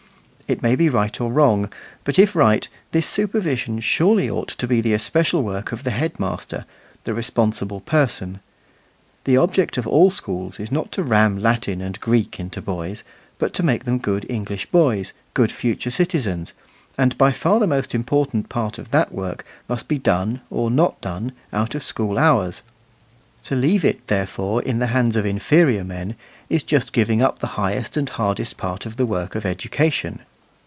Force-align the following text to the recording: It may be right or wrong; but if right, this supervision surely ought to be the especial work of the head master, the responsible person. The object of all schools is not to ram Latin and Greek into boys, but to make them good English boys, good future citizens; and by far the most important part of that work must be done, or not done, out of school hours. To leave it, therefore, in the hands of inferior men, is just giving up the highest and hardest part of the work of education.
It 0.51 0.61
may 0.61 0.75
be 0.75 0.89
right 0.89 1.21
or 1.21 1.31
wrong; 1.31 1.71
but 2.03 2.19
if 2.19 2.35
right, 2.35 2.67
this 2.91 3.07
supervision 3.07 3.79
surely 3.79 4.29
ought 4.29 4.49
to 4.49 4.67
be 4.67 4.81
the 4.81 4.91
especial 4.91 5.43
work 5.43 5.71
of 5.71 5.85
the 5.85 5.91
head 5.91 6.19
master, 6.19 6.65
the 7.05 7.13
responsible 7.13 7.79
person. 7.79 8.41
The 9.23 9.37
object 9.37 9.77
of 9.77 9.87
all 9.87 10.09
schools 10.11 10.59
is 10.59 10.69
not 10.69 10.91
to 10.91 11.03
ram 11.03 11.37
Latin 11.37 11.79
and 11.79 11.97
Greek 12.01 12.37
into 12.37 12.61
boys, 12.61 13.05
but 13.39 13.53
to 13.53 13.63
make 13.63 13.85
them 13.85 13.97
good 13.97 14.25
English 14.27 14.65
boys, 14.71 15.13
good 15.33 15.53
future 15.53 15.89
citizens; 15.89 16.51
and 16.97 17.17
by 17.17 17.31
far 17.31 17.61
the 17.61 17.65
most 17.65 17.95
important 17.95 18.49
part 18.49 18.77
of 18.77 18.91
that 18.91 19.13
work 19.13 19.45
must 19.69 19.87
be 19.87 19.99
done, 19.99 20.41
or 20.49 20.69
not 20.69 20.99
done, 20.99 21.31
out 21.53 21.75
of 21.75 21.81
school 21.81 22.17
hours. 22.17 22.61
To 23.45 23.55
leave 23.55 23.85
it, 23.85 24.05
therefore, 24.07 24.61
in 24.61 24.79
the 24.79 24.87
hands 24.87 25.15
of 25.15 25.25
inferior 25.25 25.85
men, 25.85 26.17
is 26.49 26.61
just 26.61 26.91
giving 26.91 27.21
up 27.21 27.39
the 27.39 27.47
highest 27.55 27.95
and 27.95 28.09
hardest 28.09 28.57
part 28.57 28.85
of 28.85 28.97
the 28.97 29.05
work 29.05 29.33
of 29.35 29.45
education. 29.45 30.19